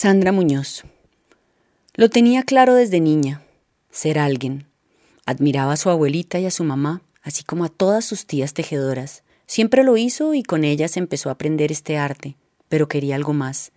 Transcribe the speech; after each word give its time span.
Sandra 0.00 0.30
Muñoz. 0.30 0.84
Lo 1.94 2.08
tenía 2.08 2.44
claro 2.44 2.76
desde 2.76 3.00
niña, 3.00 3.42
ser 3.90 4.20
alguien. 4.20 4.68
Admiraba 5.26 5.72
a 5.72 5.76
su 5.76 5.90
abuelita 5.90 6.38
y 6.38 6.46
a 6.46 6.52
su 6.52 6.62
mamá, 6.62 7.02
así 7.20 7.42
como 7.42 7.64
a 7.64 7.68
todas 7.68 8.04
sus 8.04 8.24
tías 8.24 8.54
tejedoras. 8.54 9.24
Siempre 9.48 9.82
lo 9.82 9.96
hizo 9.96 10.34
y 10.34 10.44
con 10.44 10.62
ellas 10.62 10.96
empezó 10.96 11.30
a 11.30 11.32
aprender 11.32 11.72
este 11.72 11.98
arte, 11.98 12.36
pero 12.68 12.86
quería 12.86 13.16
algo 13.16 13.32
más. 13.32 13.72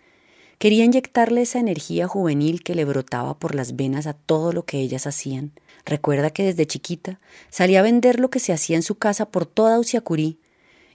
Quería 0.60 0.86
inyectarle 0.86 1.42
esa 1.42 1.58
energía 1.58 2.08
juvenil 2.08 2.62
que 2.62 2.76
le 2.76 2.86
brotaba 2.86 3.40
por 3.40 3.56
las 3.56 3.76
venas 3.76 4.06
a 4.06 4.14
todo 4.14 4.54
lo 4.54 4.64
que 4.64 4.78
ellas 4.78 5.08
hacían. 5.08 5.54
Recuerda 5.86 6.30
que 6.30 6.44
desde 6.44 6.68
chiquita 6.68 7.20
salía 7.50 7.80
a 7.80 7.82
vender 7.82 8.20
lo 8.20 8.30
que 8.30 8.40
se 8.40 8.54
hacía 8.54 8.76
en 8.76 8.84
su 8.84 8.94
casa 8.94 9.26
por 9.26 9.48
toda 9.48 9.80
Usiacurí 9.80 10.38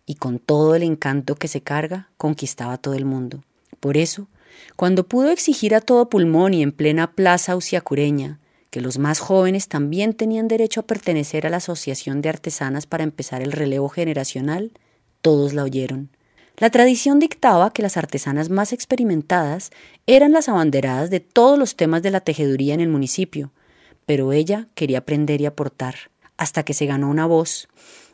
y 0.06 0.14
con 0.14 0.38
todo 0.38 0.76
el 0.76 0.84
encanto 0.84 1.34
que 1.34 1.48
se 1.48 1.62
carga 1.62 2.10
conquistaba 2.16 2.78
todo 2.78 2.94
el 2.94 3.06
mundo. 3.06 3.42
Por 3.80 3.96
eso, 3.96 4.28
cuando 4.76 5.06
pudo 5.06 5.30
exigir 5.30 5.74
a 5.74 5.80
todo 5.80 6.08
pulmón 6.08 6.54
y 6.54 6.62
en 6.62 6.72
plena 6.72 7.12
plaza 7.12 7.56
usiacureña 7.56 8.40
que 8.76 8.82
los 8.82 8.98
más 8.98 9.20
jóvenes 9.20 9.68
también 9.68 10.12
tenían 10.12 10.48
derecho 10.48 10.80
a 10.80 10.86
pertenecer 10.86 11.46
a 11.46 11.50
la 11.50 11.56
Asociación 11.58 12.20
de 12.20 12.28
Artesanas 12.28 12.86
para 12.86 13.04
empezar 13.04 13.40
el 13.40 13.52
relevo 13.52 13.88
generacional, 13.88 14.72
todos 15.22 15.54
la 15.54 15.62
oyeron. 15.62 16.10
La 16.58 16.68
tradición 16.68 17.18
dictaba 17.18 17.72
que 17.72 17.80
las 17.80 17.96
artesanas 17.96 18.50
más 18.50 18.74
experimentadas 18.74 19.70
eran 20.06 20.32
las 20.32 20.50
abanderadas 20.50 21.08
de 21.08 21.20
todos 21.20 21.58
los 21.58 21.76
temas 21.76 22.02
de 22.02 22.10
la 22.10 22.20
tejeduría 22.20 22.74
en 22.74 22.80
el 22.80 22.90
municipio, 22.90 23.50
pero 24.04 24.34
ella 24.34 24.66
quería 24.74 24.98
aprender 24.98 25.40
y 25.40 25.46
aportar, 25.46 26.10
hasta 26.36 26.62
que 26.62 26.74
se 26.74 26.84
ganó 26.84 27.08
una 27.08 27.24
voz 27.24 27.68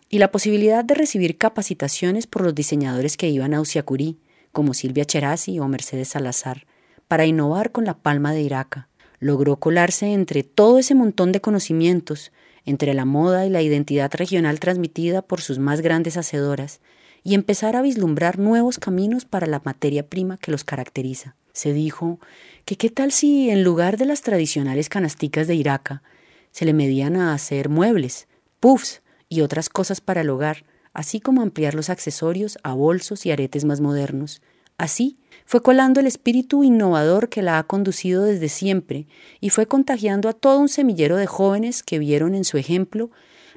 y 0.08 0.18
la 0.18 0.30
posibilidad 0.30 0.84
de 0.84 0.94
recibir 0.94 1.38
capacitaciones 1.38 2.28
por 2.28 2.42
los 2.42 2.54
diseñadores 2.54 3.16
que 3.16 3.28
iban 3.28 3.52
a 3.52 3.60
Usiacurí, 3.60 4.18
como 4.52 4.74
Silvia 4.74 5.04
Cherasi 5.04 5.58
o 5.58 5.68
Mercedes 5.68 6.08
Salazar, 6.08 6.66
para 7.08 7.26
innovar 7.26 7.72
con 7.72 7.84
la 7.84 7.94
palma 7.94 8.32
de 8.32 8.42
Iraca. 8.42 8.88
Logró 9.18 9.56
colarse 9.56 10.12
entre 10.12 10.42
todo 10.42 10.78
ese 10.78 10.94
montón 10.94 11.32
de 11.32 11.40
conocimientos, 11.40 12.32
entre 12.64 12.94
la 12.94 13.04
moda 13.04 13.46
y 13.46 13.50
la 13.50 13.62
identidad 13.62 14.12
regional 14.14 14.60
transmitida 14.60 15.22
por 15.22 15.40
sus 15.40 15.58
más 15.58 15.80
grandes 15.80 16.16
hacedoras, 16.16 16.80
y 17.24 17.34
empezar 17.34 17.76
a 17.76 17.82
vislumbrar 17.82 18.38
nuevos 18.38 18.78
caminos 18.78 19.24
para 19.24 19.46
la 19.46 19.60
materia 19.64 20.06
prima 20.08 20.38
que 20.38 20.50
los 20.50 20.64
caracteriza. 20.64 21.36
Se 21.52 21.72
dijo 21.72 22.18
que 22.64 22.76
qué 22.76 22.90
tal 22.90 23.12
si 23.12 23.50
en 23.50 23.62
lugar 23.62 23.96
de 23.96 24.06
las 24.06 24.22
tradicionales 24.22 24.88
canasticas 24.88 25.46
de 25.46 25.54
Iraca 25.54 26.02
se 26.50 26.64
le 26.64 26.72
medían 26.72 27.16
a 27.16 27.34
hacer 27.34 27.68
muebles, 27.68 28.26
puffs 28.58 29.02
y 29.28 29.40
otras 29.42 29.68
cosas 29.68 30.00
para 30.00 30.22
el 30.22 30.30
hogar, 30.30 30.64
así 30.92 31.20
como 31.20 31.42
ampliar 31.42 31.74
los 31.74 31.90
accesorios 31.90 32.58
a 32.62 32.74
bolsos 32.74 33.26
y 33.26 33.30
aretes 33.30 33.64
más 33.64 33.80
modernos. 33.80 34.42
Así 34.78 35.18
fue 35.44 35.62
colando 35.62 36.00
el 36.00 36.06
espíritu 36.06 36.64
innovador 36.64 37.28
que 37.28 37.42
la 37.42 37.58
ha 37.58 37.62
conducido 37.64 38.24
desde 38.24 38.48
siempre 38.48 39.06
y 39.40 39.50
fue 39.50 39.66
contagiando 39.66 40.28
a 40.28 40.32
todo 40.32 40.58
un 40.58 40.68
semillero 40.68 41.16
de 41.16 41.26
jóvenes 41.26 41.82
que 41.82 41.98
vieron 41.98 42.34
en 42.34 42.44
su 42.44 42.56
ejemplo 42.56 43.10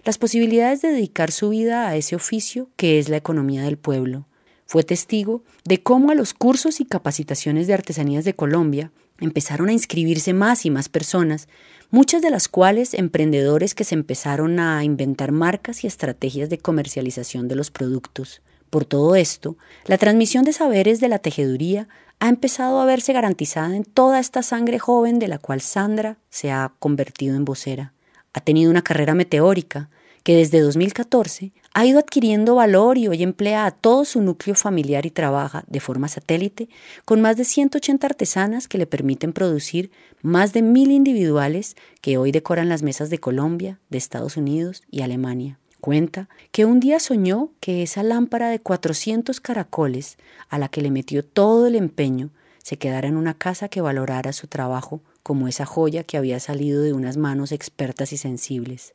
las 0.04 0.18
posibilidades 0.18 0.82
de 0.82 0.90
dedicar 0.90 1.32
su 1.32 1.50
vida 1.50 1.88
a 1.88 1.96
ese 1.96 2.16
oficio 2.16 2.70
que 2.76 3.00
es 3.00 3.10
la 3.10 3.18
economía 3.18 3.64
del 3.64 3.78
pueblo. 3.78 4.28
Fue 4.66 4.84
testigo 4.84 5.44
de 5.64 5.82
cómo 5.82 6.12
a 6.12 6.16
los 6.16 6.34
cursos 6.34 6.80
y 6.80 6.86
capacitaciones 6.86 7.68
de 7.68 7.74
artesanías 7.74 8.26
de 8.26 8.36
Colombia 8.36 8.92
empezaron 9.20 9.70
a 9.70 9.74
inscribirse 9.74 10.34
más 10.34 10.66
y 10.66 10.72
más 10.72 10.90
personas, 10.90 11.48
muchas 11.92 12.22
de 12.22 12.32
las 12.32 12.48
cuales 12.48 12.94
emprendedores 12.94 13.76
que 13.76 13.84
se 13.84 13.96
empezaron 13.96 14.60
a 14.60 14.84
inventar 14.84 15.32
marcas 15.32 15.84
y 15.84 15.88
estrategias 15.88 16.50
de 16.50 16.58
comercialización 16.58 17.48
de 17.48 17.56
los 17.56 17.72
productos. 17.72 18.42
Por 18.70 18.86
todo 18.86 19.16
esto, 19.16 19.56
la 19.86 19.98
transmisión 19.98 20.44
de 20.44 20.52
saberes 20.52 21.00
de 21.00 21.10
la 21.10 21.20
tejeduría 21.20 21.88
ha 22.20 22.28
empezado 22.28 22.80
a 22.80 22.86
verse 22.86 23.14
garantizada 23.14 23.76
en 23.76 23.84
toda 23.84 24.20
esta 24.20 24.42
sangre 24.42 24.80
joven 24.80 25.20
de 25.20 25.28
la 25.28 25.38
cual 25.38 25.62
Sandra 25.62 26.18
se 26.30 26.52
ha 26.52 26.74
convertido 26.80 27.36
en 27.36 27.46
vocera. 27.46 27.94
Ha 28.34 28.42
tenido 28.42 28.72
una 28.72 28.82
carrera 28.82 29.14
meteórica, 29.14 29.90
que 30.24 30.36
desde 30.36 30.60
2014 30.60 31.54
ha 31.76 31.86
ido 31.86 32.00
adquiriendo 32.00 32.56
valor 32.56 32.98
y 32.98 33.10
hoy 33.10 33.22
emplea 33.22 33.66
a 33.66 33.72
todo 33.72 34.06
su 34.06 34.22
núcleo 34.22 34.56
familiar 34.56 35.06
y 35.06 35.12
trabaja 35.12 35.66
de 35.68 35.82
forma 35.82 36.08
satélite 36.08 36.70
con 37.04 37.20
más 37.20 37.36
de 37.36 37.44
180 37.44 38.08
artesanas 38.08 38.70
que 38.70 38.78
le 38.78 38.86
permiten 38.86 39.34
producir 39.34 39.92
más 40.22 40.54
de 40.54 40.62
mil 40.62 40.90
individuales 40.90 41.76
que 42.00 42.18
hoy 42.18 42.32
decoran 42.32 42.70
las 42.70 42.82
mesas 42.82 43.10
de 43.10 43.18
Colombia, 43.18 43.78
de 43.90 43.98
Estados 43.98 44.38
Unidos 44.38 44.84
y 44.90 45.02
Alemania. 45.02 45.60
Cuenta 45.82 46.30
que 46.54 46.64
un 46.64 46.80
día 46.80 47.02
soñó 47.02 47.50
que 47.60 47.84
esa 47.84 48.04
lámpara 48.04 48.48
de 48.48 48.60
400 48.60 49.42
caracoles 49.42 50.18
a 50.48 50.58
la 50.58 50.70
que 50.70 50.82
le 50.82 50.92
metió 50.92 51.26
todo 51.26 51.68
el 51.68 51.76
empeño 51.76 52.30
se 52.64 52.78
quedara 52.78 53.10
en 53.10 53.18
una 53.18 53.34
casa 53.34 53.68
que 53.68 53.82
valorara 53.82 54.32
su 54.32 54.48
trabajo 54.48 55.02
como 55.24 55.50
esa 55.50 55.66
joya 55.66 56.06
que 56.06 56.16
había 56.16 56.40
salido 56.40 56.82
de 56.82 56.94
unas 56.94 57.18
manos 57.18 57.52
expertas 57.52 58.14
y 58.14 58.18
sensibles 58.18 58.94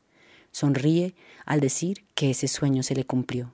sonríe 0.51 1.15
al 1.45 1.59
decir 1.59 2.05
que 2.15 2.31
ese 2.31 2.47
sueño 2.47 2.83
se 2.83 2.95
le 2.95 3.05
cumplió. 3.05 3.53